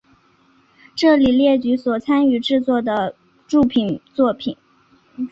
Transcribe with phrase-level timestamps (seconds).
[0.95, 3.13] 这里列举所参与制作的
[3.47, 4.57] 著名作品。